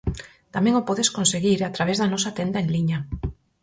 [0.53, 2.99] Tamén o podes conseguir a través da nosa tenda en liña.